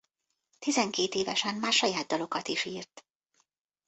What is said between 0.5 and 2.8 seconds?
Tizenkét évesen már saját dalokat is